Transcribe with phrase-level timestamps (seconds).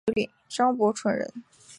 [0.49, 1.31] 张伯淳人。